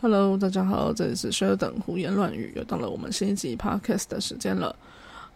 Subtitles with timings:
[0.00, 4.74] Hello，大家好，这里是 Sheldon 胡言乱语，又到了我们新一集 Podcast 的时间了。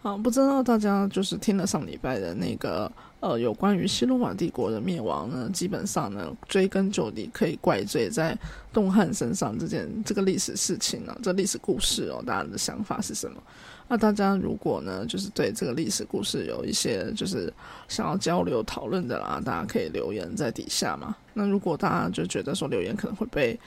[0.01, 2.89] 啊，不知道大家就是听了上礼拜的那个
[3.19, 8.37] 呃，有关于西罗马帝国的灭亡呢，基本上呢，追根究底可以怪罪在
[8.71, 13.43] 东汉身上这件这个历史事情呢，这历史故事哦，大家的想法是什么？
[13.89, 17.51] 那大家如果呢，就是对这个历史故事有一些就是
[17.89, 21.13] 想要交流讨论的啦，大家可以留言在底下嘛。
[21.33, 23.59] 那如果大家就觉得说留言可能会被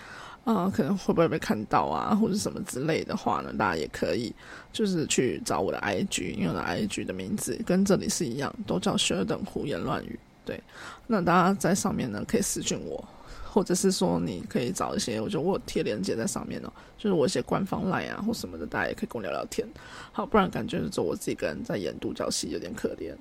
[0.46, 3.52] 啊，可能会不会被看到啊，或者什么之类的话呢？
[3.58, 4.32] 大家也可以
[4.72, 10.16] 就是去找我的 IG，因为我的 IG 的名字跟这里是一样，都叫 Sheldon 胡言乱语。
[10.44, 10.62] 对，
[11.08, 13.04] 那大家在上面呢可以私信我，
[13.44, 19.66] 或者是说你可以找一些，我就我贴链接在上面哦，就是我一些官方 line 啊或什么的，大家也可以跟我聊聊天。
[20.12, 23.12] 好，不然感觉是做我自己一个人在演独角戏，有点可怜。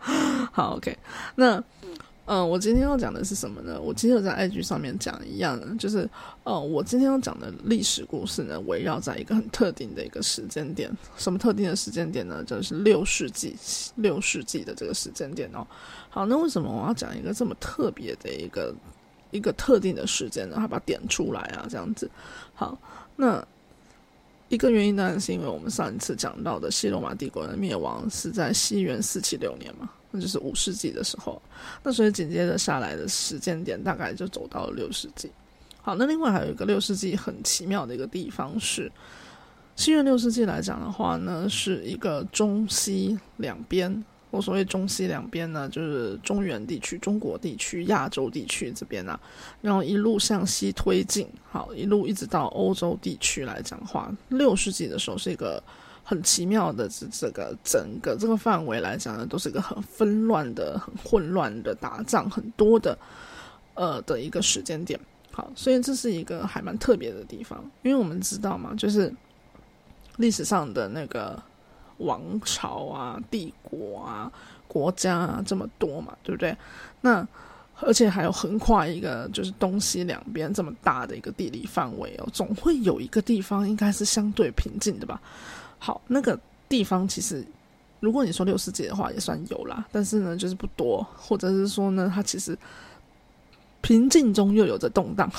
[0.50, 0.98] 好，OK，
[1.36, 1.62] 那。
[2.30, 3.80] 嗯，我今天要讲的是什么呢？
[3.80, 6.06] 我今天在 IG 上面讲一样，就是，
[6.44, 10.94] 呃，我今天要讲的历史故事呢，围绕在一个很特定的一个时间点。
[11.16, 12.44] 什么特定的时间点呢？
[12.44, 13.56] 就是六世纪，
[13.94, 15.66] 六世纪的这个时间点哦。
[16.10, 18.74] 好，那为什么我要讲一个这么特别的一个
[19.30, 20.56] 一个特定的时间呢？
[20.58, 22.10] 它把它点出来啊，这样子。
[22.52, 22.78] 好，
[23.16, 23.42] 那
[24.50, 29.88] 一个原因当然是因为我们上一次讲到的西罗马帝国的灭亡是在西元四七六年嘛。
[30.10, 31.40] 那就是五世纪的时候，
[31.82, 35.30] 那所以紧接着下来的时间点大概就走到了六世纪。
[35.82, 38.90] 好，那另外还有一个六世纪很奇妙的一个地方是，
[39.76, 44.04] 西元六世纪来讲的话呢，是一个中西两边。
[44.30, 49.18] 我所谓中西两边呢，就是中原地区、中国地区、亚洲地区这边啊，
[49.60, 55.62] 然后一路向西推进，好，一路一直到欧洲地区来讲话，六世纪的时候是一个。
[56.08, 62.96] 很奇妙的，这这个整个这个范围来讲呢，都是一个很纷乱的、很混乱的打仗很多的，
[63.74, 64.98] 呃的一个时间点。
[65.30, 69.14] 好，所以这是一个还蛮特别的地方，因为我们知道嘛，就是
[70.16, 71.38] 历史上的那个
[71.98, 74.32] 王朝啊、帝国啊、
[74.66, 76.56] 国家啊这么多嘛，对不对？
[77.02, 77.28] 那
[77.80, 85.20] 而且还有横跨一个就是东西两边这么大的一个地理范围哦，总会有一个地方应该是相对平静的吧。
[85.78, 87.44] 好，那个地方其实，
[88.00, 92.56] 如果你说六世纪的话，也算有啦，但是呢，就是不多，或者是说呢，它其实
[93.80, 95.30] 平静中又有着动荡，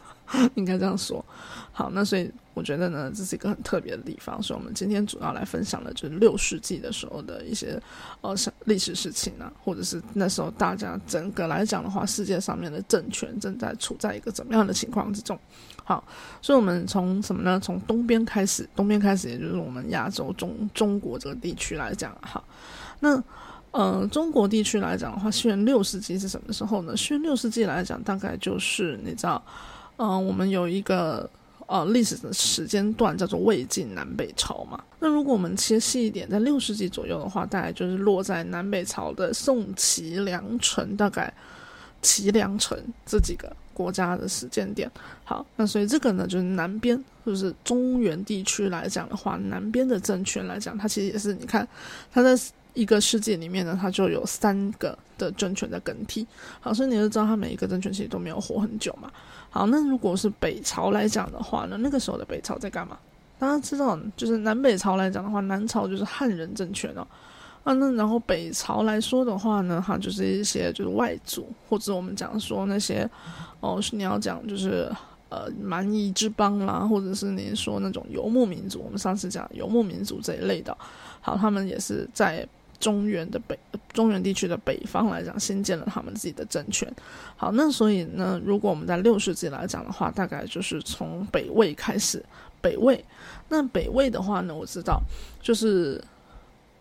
[0.54, 1.24] 应该这样说。
[1.72, 7.80] 好，那所以我觉得呢，这是一个很特别的地方，所以我们今天主要来分享的就是六世纪的时候的一些
[8.20, 15.38] 呃历史事情啊，或者是那时候大家整个来讲的话，世界上面的政权正在处在一个怎么样的情况之中。
[15.84, 16.02] 好，
[16.42, 17.60] 所以我们从什么呢？
[17.62, 22.42] 从东边开始，东边开始，也就是我们亚洲中中国这个地区来讲，哈，
[22.98, 23.22] 那
[23.70, 26.96] 呃，中国地区来讲的话，西元六世纪是什么时候呢？
[26.96, 29.40] 西元六世纪来讲，大概就是你知道，
[29.96, 31.30] 嗯，我们有一个。
[31.68, 34.82] 呃，历史的时间段叫做魏晋南北朝嘛。
[34.98, 41.32] 那如果我们切细一点，在六世纪左右的话，大概就是落在南北朝的宋、齐、梁、陈，大概
[42.00, 44.90] 齐、梁、陈这几个国家的时间点。
[45.24, 51.66] 好，那所以这个呢，就是南边，就是中原地区来讲的话，南边的政权来讲，它其实也是你看，
[52.12, 52.36] 它在
[52.74, 56.26] 一个世纪里面呢，它就有三个的政权在更替。
[56.60, 59.10] 好，所以你就知道，它每一个政权其实都没有活很久嘛。
[59.50, 62.98] 好，那如果是北朝来讲的话呢，那个时候的北朝在干嘛？
[63.38, 67.06] 大家知道，就是南北朝来讲的话，南朝就是汉人政权哦，
[67.64, 73.08] 啊，那然后北朝来说的话呢，哈，就是一些就是外族，或者我们讲说那些，
[73.60, 74.90] 哦，是你要讲就是
[75.28, 80.76] 呃蛮夷之邦啦，或者是你说那种游牧民族，我们上次讲游牧民族这一类的，
[81.20, 82.46] 好，他们也是在。
[82.80, 83.58] 中原的北
[83.92, 86.88] 中原地区的北方来讲，新建了他们自己的政权。
[87.36, 92.24] 好，那所以呢，如果我们在六世纪来讲的话，大概就是从北魏开始。
[92.60, 93.04] 北魏，
[93.48, 95.02] 那北魏的话呢，我知道
[95.42, 96.00] 就是，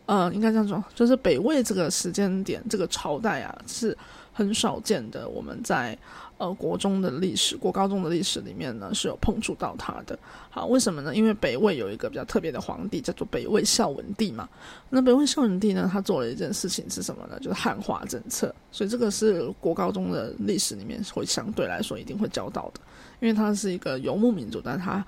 [0.08, 3.96] 呃，应该这样说，就是北魏这个时间点，这个朝代啊，是
[4.34, 5.30] 很少见的。
[5.30, 5.96] 我们在。
[6.40, 10.16] 呃，国中的历史，国高中的历史里面呢，是有碰触到他的。
[10.52, 11.16] 好，为什么呢？
[11.16, 14.48] 因为北魏有一个比较特别的皇帝，叫做北魏孝文帝嘛。
[14.92, 17.40] 那北魏孝文帝呢，他做了一件事情是什么呢？
[17.40, 18.54] 就是汉化政策。
[18.72, 22.82] 所以这个是国高中的历史里面会相对来说一定会教到的，
[23.20, 25.04] 因为他是一个游牧民族，但他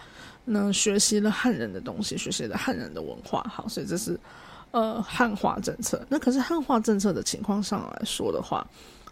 [0.46, 3.44] 呢学习了汉人的东西，学习了汉人的文化。
[3.44, 4.20] 好，所以这是
[4.72, 6.06] 呃汉化政策。
[6.10, 8.66] 那可是汉化政策的情况上来说的话。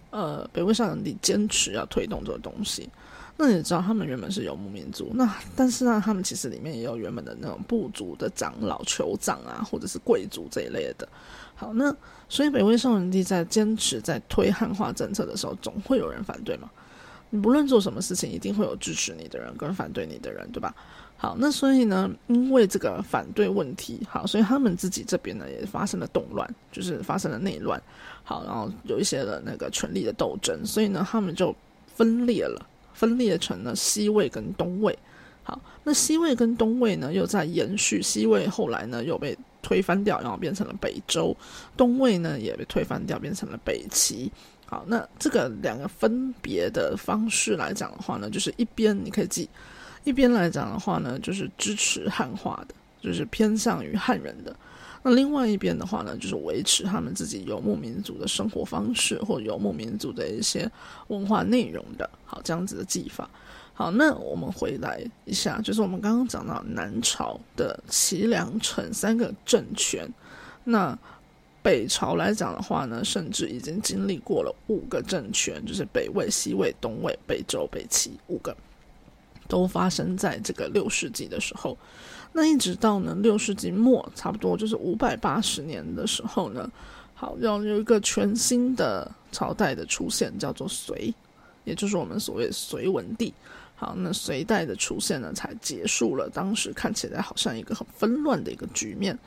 [0.09, 2.89] 呃，北魏孝文帝坚持要推动这个东西。
[3.36, 11.07] 那你知道，他们原本是游牧民族，那但是呢，他们其实里面也有原本的那种部族的长老、酋长啊，或者是贵族这一类的。
[11.56, 11.94] 好，那
[12.30, 16.69] 所以北魏孝文帝在坚持在推汉化政策的时候，总会有人反对嘛。
[17.30, 20.74] 你不论做什么事情，一定会有支持你的人跟反对你的人，对吧？
[21.19, 27.81] 好，那所以呢，因为这个反对问题，好，所以他们自己这边呢也发生了动乱，就是发生了内乱。
[28.24, 31.56] 好，然后有一些的那个权力的斗争，所以呢，他们就
[31.88, 34.96] 分裂了，分裂成了西魏跟东魏。
[35.42, 41.36] 好，那西魏跟东魏呢又在延续，西魏后来呢又被推翻掉，然后变成了北周，
[41.75, 44.31] 东魏呢也被推翻掉，变成了北齐。
[44.68, 49.50] 好，那这个两个分别的方式来讲的话呢，就是一边你可以记。
[50.07, 54.54] 一边来讲的话呢，就是支持汉化的，就是偏向于汉人的；
[55.04, 60.71] 那另外一边的话呢，就是维持他们自己游牧民族的生活方式或游牧民族的一些
[61.07, 62.09] 文化内容的。
[62.24, 63.30] 好，这样子的技法。
[63.74, 70.10] 好，那我们回来一下，就是我们刚刚讲到南朝的齐梁陈三个政权，
[70.63, 70.98] 那
[71.62, 78.56] 北朝来讲的话呢，甚至已经经历过了五个政权，就是北魏、西魏、东魏、北周、北齐五个。
[79.48, 81.78] 都发生在这个六世纪的时候，
[82.34, 86.70] 那一直到呢六世纪末，差不多就是五百八十年的时候呢，
[87.16, 91.14] 好要有一个全新的朝代的出现，叫做隋，
[91.64, 93.34] 也就是我们所谓隋文帝。
[93.76, 99.18] 好，那隋代的出现呢，才结束了当时看起来好像一个很纷乱的一个局面。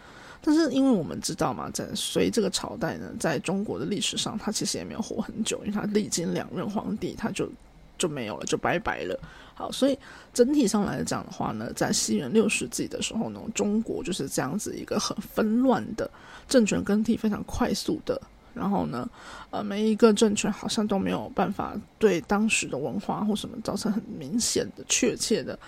[0.42, 7.50] 但是因为我们知道嘛，在隋这个朝代呢，在中国的历史上，它其实也没有活很久，因为它历经两任皇帝，它就。
[8.00, 9.16] 就没有了，就拜拜了。
[9.54, 9.98] 好，所以
[10.32, 16.10] 整体上来讲的话呢，在西元六世纪的时候呢，中国就是这样子一个很纷乱的
[16.48, 18.18] 政权更替，非常快速的。
[18.54, 19.06] 然后呢，
[19.50, 25.58] 呃，每一个政权好像都没有办法对当时的文化或什么造成很明显的、确切的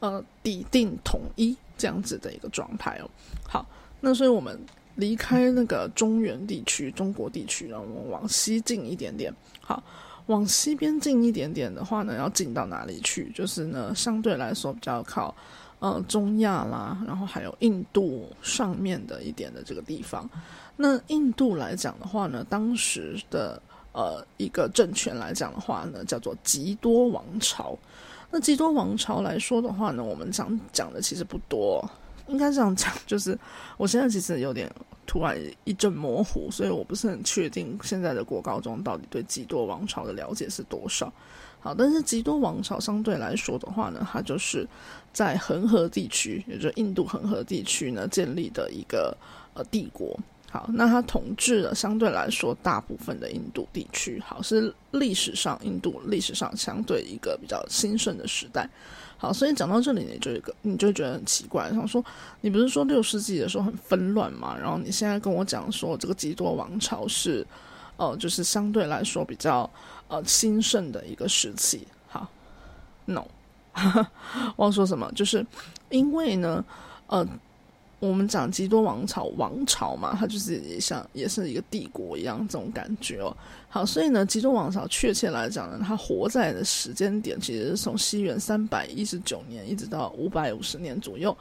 [0.00, 3.10] 呃底定统一这样子的一个状态哦。
[3.46, 3.66] 好，
[4.00, 4.58] 那所以我们
[4.94, 9.30] 离开那个中原地区、中国地区，然后我们往西进一点点。
[9.60, 9.84] 好。
[10.26, 13.30] 往西边进一点点的话呢，要进到哪里去？
[13.34, 15.34] 就是呢，相对来说比较靠，
[15.80, 20.28] 呃，中亚啦，然后还有印度上面的一点的这个地方。
[20.76, 23.60] 那印度来讲的话呢，当时的
[23.92, 27.76] 呃一个政权来讲的话呢，叫做吉多王朝。
[28.30, 31.84] 那吉多王朝来说的话呢，我们想讲的其实不多，
[32.28, 33.38] 应该这样讲，就是
[33.76, 34.72] 我现在其实有点。
[35.06, 41.12] 突然一阵模糊，所以我不是很确定现在的国高中到底对基多王朝的了解是多少。
[41.60, 44.68] 好，但是基多王朝相对来说的话呢，它就是
[45.12, 49.16] 在恒河地区，也就是印度恒河地区呢建立的一个
[49.54, 50.18] 呃帝国。
[50.50, 54.20] 好，那它统治了相对来说大部分的印度地区。
[54.20, 58.68] 好，是历史上印度历史上相对一个比较兴盛的时代。
[59.16, 62.04] 好，所以讲到这里，你就一个，你就觉得很奇怪，想说，
[62.40, 64.56] 你不是说六世纪的时候很纷乱嘛？
[64.56, 67.46] 然后你现在跟我讲说，这个基多王朝是，
[67.96, 69.68] 呃，就是相对来说比较
[70.08, 71.86] 呃兴盛的一个时期。
[72.08, 72.28] 好
[73.06, 73.24] ，no，
[74.56, 75.10] 忘说什么？
[75.12, 75.46] 就是
[75.90, 76.64] 因为呢，
[77.06, 77.26] 呃。
[78.04, 83.34] 我们讲基多王朝王朝嘛，它就是也像也是一个帝国一样这种感觉哦。
[83.68, 91.36] 好，所以呢，基多王朝确切来讲呢，它活在的时间点其实是从西元三百一十九年一直到五百五十年左右。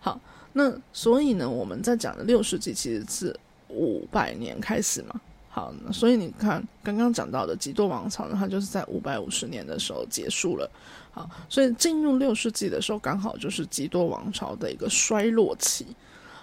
[0.00, 0.20] 好，
[0.52, 5.20] 那所以呢，我们在讲的六世纪其实是五百年开始嘛。
[5.48, 10.70] 好，所以你看刚刚讲到的基多王朝呢，它就是在五百五十年的时候结束了。
[11.10, 15.86] 好，所以进入六世纪的时候，刚好就是基多王朝的一个衰落期。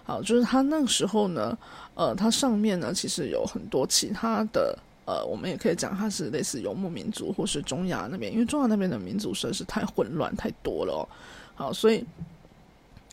[0.03, 1.57] 好，就是它那个时候呢，
[1.95, 11.07] 呃，它上面呢其实有很多其他的，呃，我们也可以讲它是类似游牧民族或是中亚那边，因为中亚那边的民族实在是太混乱太多了哦。
[11.55, 12.05] 好，所以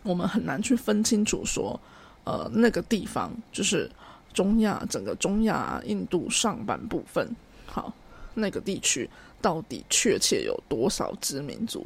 [0.03, 1.81] 我们很难去分清楚说，
[2.25, 3.91] 呃，那个地方就是。
[4.33, 7.29] 中亚整个中亚印度上半部分，
[7.67, 7.93] 好，
[8.35, 9.11] 那个地区
[9.43, 11.85] 到底确切有多少支民族？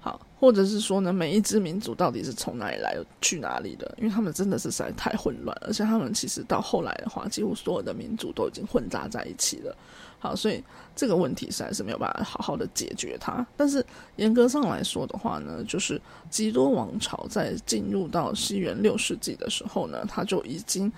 [0.00, 3.92] 好，或者是说呢，每一支民族到底是从哪里来去哪里的？
[3.98, 9.76] 因为他们真的是实在太混乱，而且他们其实到后来的话，几乎所有的民族都已经混杂在一起了。
[10.18, 10.62] 好，所以
[10.94, 13.46] 这个问题实在是没有办法好好的解决它。
[13.56, 13.84] 但是
[14.16, 16.00] 严格上来说的话呢，就是
[16.30, 20.92] 基多王朝在进入到西元六世纪的时候呢，它就已经。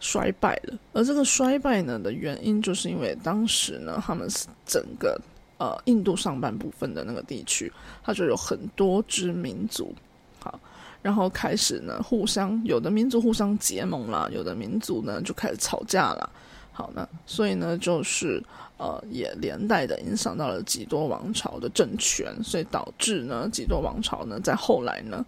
[0.00, 5.20] 衰败了，而这个衰败呢的原因，就是因为当时呢，他们是整个
[5.58, 7.72] 呃印度上半部分的那个地区，
[8.02, 9.94] 它就有很多支民族，
[10.40, 10.58] 好，
[11.02, 16.30] 然后开始呢互相有的民族互相结盟了，有的民族呢就开始吵架了，
[16.72, 18.42] 好呢，所以呢就是
[18.78, 25.24] 呃也连带的影响到了几多王朝的政权，所以导致呢几多王朝呢在后来呢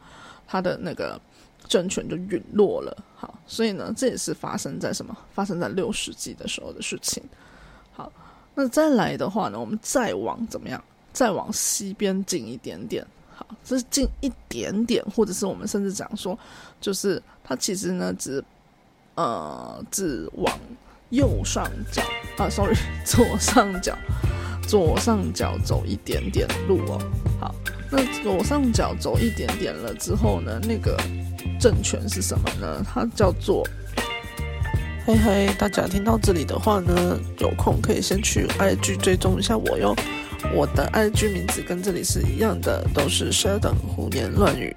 [0.46, 1.20] 它的那个。
[1.68, 5.16] 政权就陨落了，好，所以呢，这也是发生在什么？
[5.32, 7.22] 发生在六世纪的时候的事情。
[8.60, 10.84] 那再来的话呢，我们再往怎么样？
[11.14, 13.02] 再往西边进一点点。
[13.34, 16.38] 好，这是近一点点，或者是我们甚至讲说，
[16.78, 18.44] 就是它其实呢，只
[19.14, 20.58] 呃只往
[21.08, 22.02] 右上角
[22.36, 22.76] 啊，sorry，
[23.06, 23.96] 左上角，
[24.68, 27.00] 左上角走一点点路哦。
[27.40, 27.54] 好，
[27.90, 30.94] 那左上角走一点点了之后呢，那个
[31.58, 32.84] 政权是什么呢？
[32.84, 33.66] 它叫做，
[35.10, 39.92] 嘿嘿，大家听到这里的话呢，有空可以先去 IG 追踪一下我哟。
[40.54, 44.76] 我的 IG 名字跟这里是一样的，都是蛇等胡言乱语，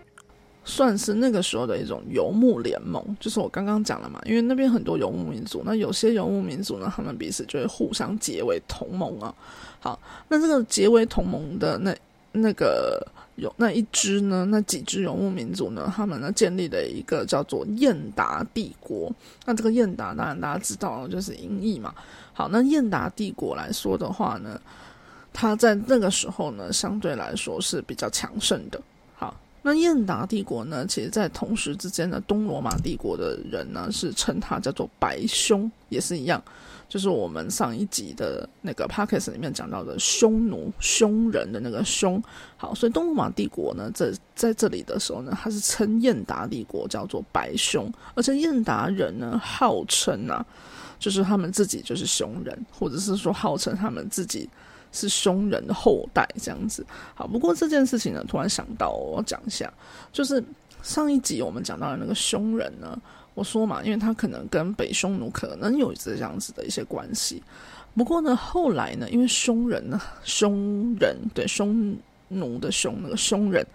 [0.66, 3.16] 算是那个时候的一种游牧联盟。
[3.20, 9.32] 就是我刚刚讲了嘛，因为那边很多游牧民族，那有些游牧民族呢，他们彼此就会互相结为同盟啊。
[9.82, 10.00] 好，
[10.30, 11.96] 那这个结为同盟的那
[12.34, 19.10] 那个有那一支呢，那几支游牧民族呢，他们呢建立了一个叫做燕达帝国。
[19.46, 21.96] 那这个燕达当然大家知道，就是音译嘛。
[22.34, 24.60] 好，那燕达帝国来说的话呢。
[25.36, 28.80] 他在那个时候呢，相对来说是比较强盛的。
[29.16, 36.40] 好，那燕达帝国呢，其实在同时之间的东罗马帝国的人呢，是称他叫做白匈，也是一样，
[36.94, 42.22] 就是我们上一集的那个 p o c k e t 里面讲到的匈奴、匈人的那个匈。
[42.56, 50.46] 好，所以东罗马帝国呢，在在这里的时候呢，他是称燕达帝国叫做白匈，而且燕达人呢，号称啊，
[51.00, 54.48] 就是他们自己就是匈人，或者是说号称他们自己。
[54.96, 56.86] 是匈人的后代这样子，
[57.16, 57.26] 好。
[57.26, 59.74] 不过这件事情呢，突然想到，我要讲一下，
[60.12, 60.44] 就是
[60.84, 62.96] 上一集我们讲到的那个匈人呢，
[63.34, 67.42] 我说嘛，因为他可能跟北匈奴可能有这样子的一些关系。
[67.96, 71.98] 不过呢，后来呢，因为匈人呢，匈人对匈
[72.30, 73.66] 奴的匈那个匈人，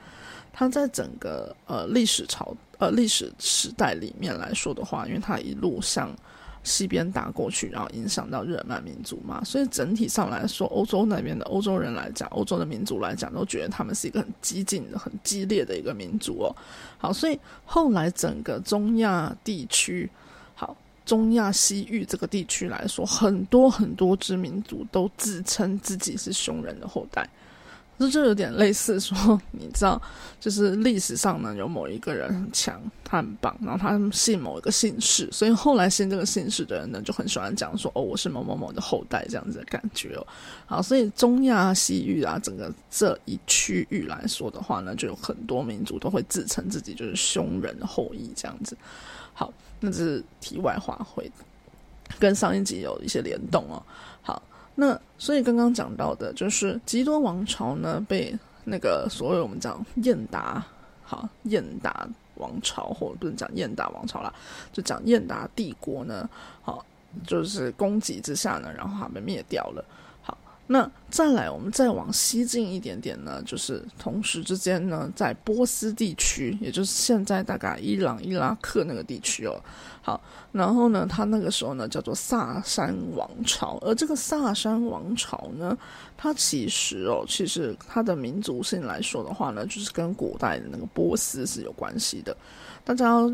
[0.53, 6.15] 他在整个呃历史朝呃历史时代里面来说的话，因为他一路向。
[6.63, 16.57] 西边打过去，然后影响到日耳曼民族嘛，所以整体上来说，欧洲那边的欧洲人来讲，欧洲的民族来讲，都觉得他们是一个很激进的、很激烈的一个民族哦。
[16.99, 20.11] 好，所以后来整个中亚地区，
[20.55, 27.29] 好，中亚西域这个地区来说，很多很多支民族都自称自己是匈人的后代。
[27.99, 30.01] 这就有点类似说，你知道，
[30.41, 40.27] 就是历史上呢有某一个人很强，他很棒，然后他信某一个姓氏，所以后来信这个姓氏的人呢就很喜欢讲说，哦，我是某某某的后代这样子的感觉哦。
[40.67, 48.77] 好，所以中亚西域啊，整个这一区域来说的话呢，就有很多民族都会自称自己就是匈人的后裔这样子。
[49.35, 51.29] 好，那这是题外话，会
[52.19, 53.83] 跟上一集有一些联动哦。
[54.81, 58.33] 那所以刚刚讲到的就是吉多王朝呢，被
[58.63, 60.65] 那个所谓我们讲燕达，
[61.03, 64.33] 好燕达王朝，或者不能讲燕达王朝啦，
[64.73, 66.31] 就讲燕达帝国呢，
[66.63, 66.87] 好
[67.27, 69.85] 就是攻击之下呢，然后他被灭掉了。
[70.71, 79.59] 那再来，我们再往西进一点点呢，就是同时之间呢，在波斯地区，也就是现在大概伊朗、伊拉克那个地区哦。
[80.03, 80.21] 好，
[80.53, 85.77] 然后呢，他那个时候呢叫做萨珊王朝，而这个萨珊王朝呢，
[86.19, 92.37] 它其实哦，其实它的民族性来说的话呢，就是跟古代的那个波斯是有关系的。
[92.85, 93.27] 大家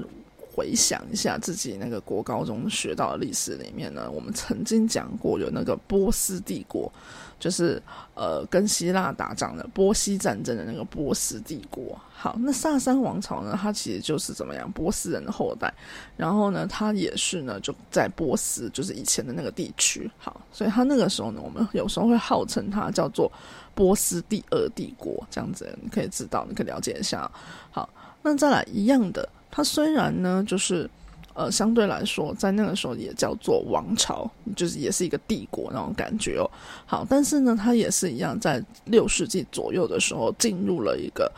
[0.55, 6.93] 回想一下自己那个国高中学到的历史里面呢，我们曾经讲过有那个波斯帝国。
[7.37, 7.83] 就是
[8.15, 12.01] 呃，跟希腊打仗的波西战争的那个波斯帝国。
[12.11, 13.59] 好，那萨珊王朝呢？
[13.61, 15.75] 它其实就是怎么样，波斯人的后代。
[16.17, 20.11] 然后呢，它也是呢，就在波斯，就是以前的那个地区。
[20.17, 23.31] 好，所以它那个时候呢，我们有时候会号称它叫做
[23.75, 27.31] 波斯第二帝国，这样子你可以知道，你可以了解一下。
[27.71, 27.91] 好，
[28.23, 30.91] 那再来一样的，它虽然呢，就是。
[31.37, 36.49] 呃，相对来说，在那个时候也叫做王朝，就是也是一个帝国那种感觉哦。
[36.87, 41.29] 好，但是呢，它也是一样，在六世纪左右的时候进入了一个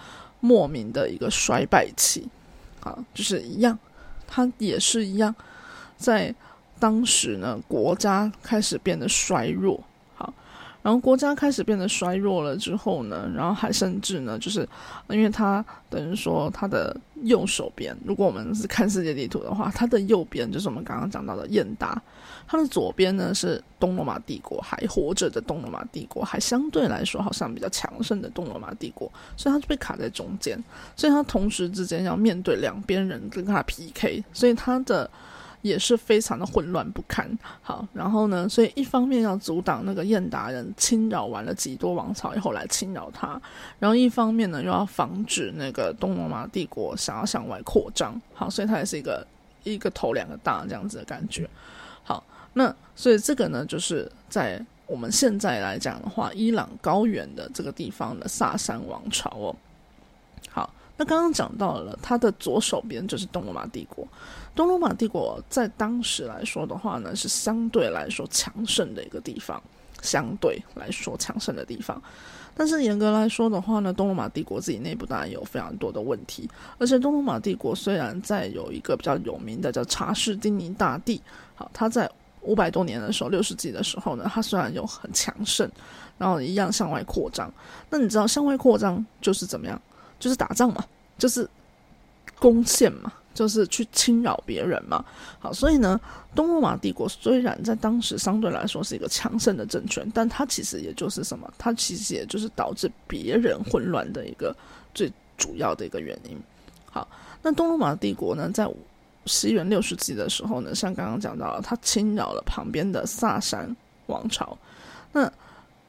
[0.41, 2.29] 莫名的一个衰败期。
[2.79, 3.79] 好，就是一样，
[4.27, 5.35] 它也是一样，
[5.97, 6.35] 在
[6.79, 9.83] 当时呢，国家开始变得衰弱。
[10.87, 14.61] 然后国家开始变得衰弱了之后呢，然后还甚至呢，就是
[15.09, 22.01] 因为它等于说它的右手边，如果我们是看世界地图的话，它的右边就是我们刚刚讲到的燕达，
[22.47, 30.57] 它的左边呢是东罗马帝国还活着的东罗马帝国，还相对来说好像比较强盛的东罗马帝国，所以它就被卡在中间，
[30.95, 35.11] 所以它同时之间要面对两边人跟它 PK，所以它的。
[35.63, 37.27] 也是非常的混乱不堪。
[37.63, 43.41] 好，然后呢，所以一方面要阻挡那个燕达人侵扰完了几多王朝以后来侵扰他，
[43.79, 48.21] 然后一方面呢又要防止那个东罗马帝国想要向外扩张。
[48.35, 49.27] 好，所以它也是一个
[49.65, 51.49] 一个头两个大这样子的感觉。
[52.05, 52.23] 好，
[52.55, 59.57] 那所以这个呢，就是在我们现在来讲的话，伊朗高原的这个地方的萨珊王朝哦。
[60.49, 64.07] 好，那刚刚讲到了，它的左手边就是东罗马帝国。
[64.55, 69.63] 东罗马帝国在当时来说的话呢，是相对来说强盛的一个地方，
[70.01, 72.03] 相对来说强盛的地方。
[72.59, 76.49] 但是严格来说的话呢，东罗马帝国自己内部当然有非常多的问题。
[76.79, 81.21] 而且东罗马帝国虽然在有一个比较有名的叫查士丁尼大帝，
[81.55, 82.11] 好，他在
[82.41, 85.71] 五百多年的时候，六世纪的时候呢，他虽然有很强盛，
[86.17, 87.53] 然后一样向外扩张。
[87.91, 89.79] 那你知道向外扩张就是怎么样？
[90.19, 90.85] 就是打仗嘛，
[91.19, 91.49] 就是
[92.39, 93.13] 攻陷嘛。
[93.37, 95.05] 就是去侵扰别人嘛，
[95.39, 96.01] 好，所以呢，
[96.35, 101.47] 东罗马帝国虽然在当时相对来说是一个强盛的政权，但它其实也就是什么？
[101.59, 104.57] 它其实也就是导致别人混乱的一个
[104.95, 106.35] 最主要的一个原因。
[106.91, 107.07] 好，
[107.43, 108.67] 那东罗马帝国呢，在
[109.27, 114.57] 西元六世纪的时候呢，像刚刚讲到了，它侵扰了旁边的萨珊王朝，
[115.13, 115.31] 那。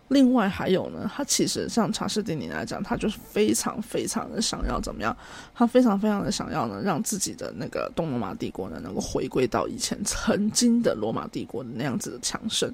[0.09, 5.15] 另外还有呢，他其实像查士丁尼来讲，他就是非常非常的想要怎么样？
[5.53, 12.73] 他非常非常的想要呢，让自己的那个东罗马帝国呢，能够回归到以前曾经的罗马帝国的那样子的强盛。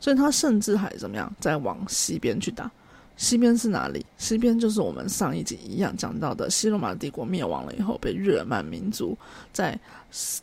[0.00, 2.68] 所以他甚至还怎么样，在往西边去打。
[3.16, 4.04] 西边是哪里？
[4.18, 9.16] 西边就是我们上一集一样讲到的，西罗马帝国灭亡了以后，被日耳曼民族
[9.52, 9.78] 在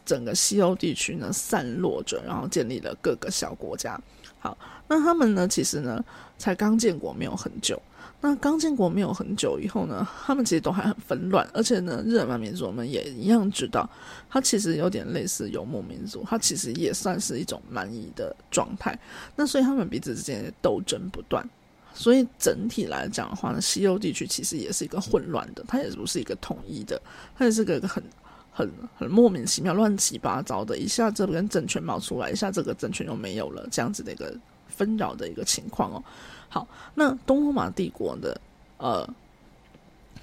[0.05, 3.99] 整个西欧地区呢散落着，然后建立了各个小国家。
[4.39, 6.01] 好，那他们呢，其实呢。
[6.39, 7.79] 才刚建国没有很久，
[8.21, 13.87] 那刚建国没有很久以后呢，他们其实都还很纷乱，而且呢，日耳曼民族我们也一样知道，
[14.29, 18.97] 它其实有点类似游牧民族，它其实也算是一种蛮夷的状态。
[19.35, 21.47] 那所以他们彼此之间斗争不断，
[21.93, 27.01] 所以整体来讲的话呢，西欧地区其实也是一个混乱的，它也不是一个统一的，
[27.37, 28.01] 它也是个很
[28.49, 34.33] 很很莫名其妙、乱七八糟的，一下这边政权冒出来，一下这个政权又没有了，这样子的一个。
[34.79, 36.01] 纷扰的一个情况哦，
[36.47, 38.39] 好，那东罗马帝国的
[38.77, 39.05] 呃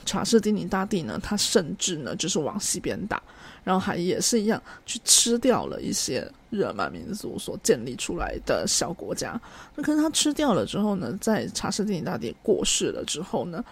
[0.07, 3.23] 查士丁尼大帝呢，他甚至呢就是往西边打，
[3.65, 9.39] 然后还也是一样去吃掉了一些日耳曼民族所建立出来的小国家。
[9.75, 13.63] 那可是他吃掉了之后呢，在查士丁尼大帝过世了之后呢，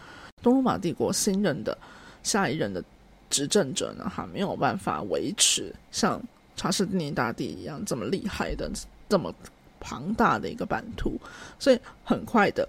[0.43, 1.75] 东罗马帝国新任的
[2.23, 2.85] 下一任的
[3.31, 6.21] 执政者呢，还没有办法维持像
[6.57, 8.71] 查士丁尼大帝一样这么厉害的
[9.09, 9.35] 这么。
[9.85, 11.21] 庞大的一个版图，
[11.59, 12.67] 所以很快的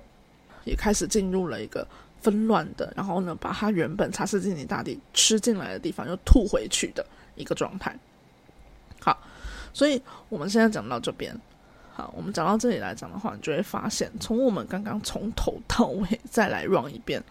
[0.65, 1.87] 也开始进入了一个
[2.21, 7.97] 纷乱的，然后呢，把他原本查士丁尼大帝吃进来的地方又吐回去的一个状态。
[8.99, 9.17] 好，
[9.73, 11.33] 所以我们现在讲到这边，
[11.93, 17.23] 好，我们讲到这里来讲的话，你就会发现，从我们刚刚从头到尾再来 run 一遍，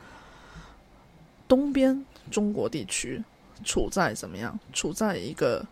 [1.46, 3.22] 东边中国地区
[3.62, 4.58] 处在怎么样？
[4.72, 5.66] 处在一个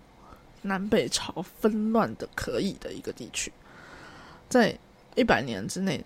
[0.61, 3.51] 南北朝纷乱的可以的一个地区。
[4.53, 4.79] 在
[5.15, 6.05] 一百年之内，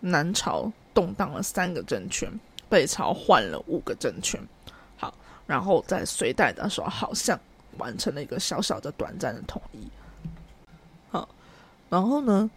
[0.00, 2.32] 南朝动荡了三个政权，
[2.66, 4.40] 北朝换了五个政权。
[4.96, 5.12] 好，
[5.46, 7.38] 然后在隋代的时候，好像
[7.76, 9.86] 完成了一个小小的短暂的统一。
[11.10, 11.28] 好，
[11.90, 12.50] 然后呢，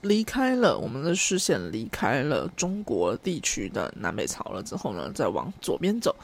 [0.00, 6.16] 离开了我们的视线，离开了中国地区的南北朝了之后呢，再往左边走。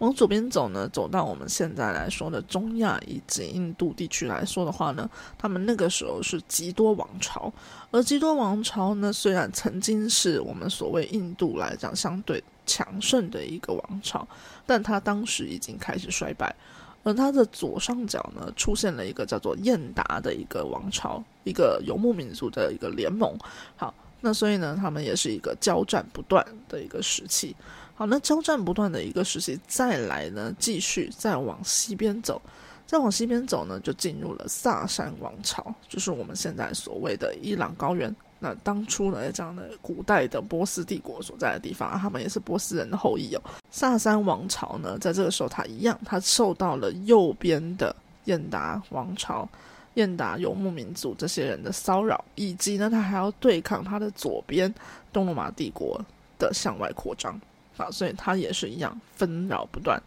[0.00, 7.52] 往左边走呢，走到我们现在来说的中亚以及印度地区来说的话呢，他们那个时候是极多王朝，
[7.90, 14.26] 而基多王朝呢，虽然曾经是我们所谓印度来讲相对强盛的一个王朝，
[14.64, 16.56] 但它当时已经开始衰败，
[17.02, 23.36] 而它的左上角呢，出现了一个叫做燕达的一个王朝，一个游牧民族的一个联盟。
[23.76, 27.54] 好，那所以呢，他们也是一个交战不断的一个时期。
[28.00, 32.40] 好，那交战不断的一个时期，再来呢，继续再往西边走，
[32.86, 38.16] 再往西边走呢，就进入了萨珊王朝，就是我们现在所谓的伊朗高原。
[38.38, 43.42] 那当初呢，这样的古代的波斯帝国所在的地方，他们也是波斯人的后裔哦。
[43.70, 49.46] 萨珊王朝呢，在这个时候，它一样，它受到了右边的燕达王朝、
[49.92, 54.74] 燕达游牧民族这些人的骚扰，以及呢，它还要对抗它的左边
[55.12, 56.02] 东罗马帝国
[56.38, 57.38] 的向外扩张。
[57.80, 60.00] 啊，所以它也是一样纷扰不断。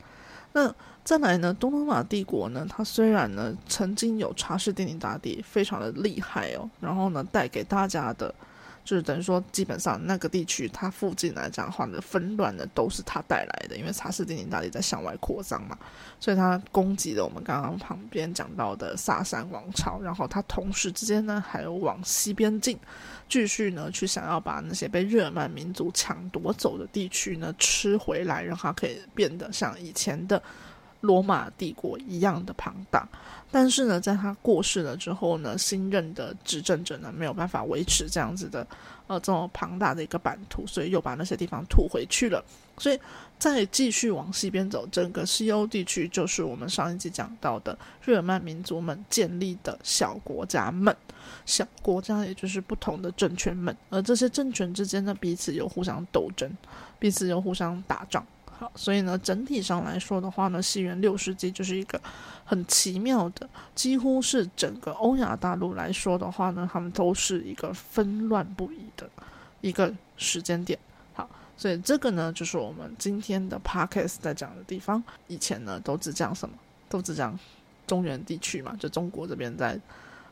[0.54, 8.34] 那再来呢，东罗马帝国呢，它虽然呢曾经有查士丁尼大帝非常的厉害哦，然后呢带给大家的。
[8.84, 15.78] 就是等于说，基本上那个地区它附近来讲的话呢，纷乱的都是它带来的，因为查士丁尼大帝在向外扩张嘛，
[16.20, 22.78] 所以它攻击了我们刚刚旁边讲到的萨珊王朝，然后它同时之间呢还有往西边进，
[23.30, 30.42] 继续呢去想要把那些被日耳曼民族抢夺走的地区呢吃回来，让它可以变得像以前的
[31.04, 33.08] 罗马帝国一样的庞大。
[33.52, 38.66] 但是呢，在他过世了之后呢，新任的执政者呢没有办法维持这样子的
[39.06, 42.44] 呃这么庞大的一个版图，所以又把那些地方吐回去了。
[42.80, 43.00] 所以
[43.38, 50.96] 再继续往西边走，整个西欧地区就是我们上一集讲到的日耳曼民族们建立的小国家们，
[51.46, 56.50] 小国家也就是不同的政权们，而这些政权之间呢彼此又互相斗争，
[56.98, 58.26] 彼此又互相打仗。
[58.76, 62.00] 所以呢，整体上来说的话呢，西元六世纪就是一个
[62.46, 69.10] 很奇妙的，几乎是整个欧亚大陆来说的话呢，他们都是一个纷乱不已的
[69.62, 70.78] 一个时间点。
[71.14, 75.04] 好，所以这个呢，就是我们今天的 podcast 在讲的地方。
[75.28, 76.56] 以前呢，都只讲什么？
[76.90, 77.38] 都只讲
[77.88, 79.80] 中原地区嘛，就中国这边在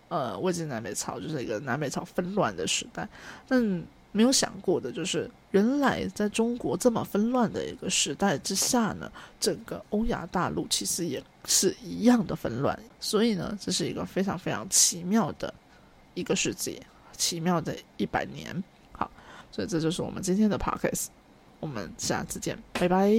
[0.10, 3.08] 呃魏晋南北朝就是一个南北朝纷乱的时代，
[3.48, 3.84] 但。
[4.12, 12.78] 没有想过的就是，原来在中国这么纷乱的一个时代之下呢，整个欧亚大陆其实也是一样的纷乱。
[13.00, 15.54] 所以呢，这是一个非常非常奇妙的
[16.14, 16.82] 一个世界，
[17.16, 18.64] 奇妙的一百年。
[18.92, 19.10] 好，
[19.52, 21.08] 所以这就是我们今天的 podcast，
[21.60, 23.10] 我们下次见，拜拜。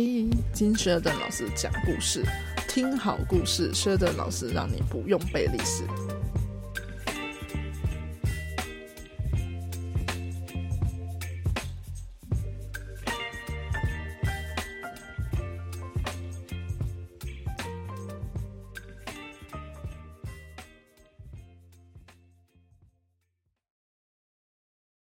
[0.53, 2.23] 金舍的老师讲故事，
[2.69, 6.12] 听好故事，舍的老师让你不用背历史。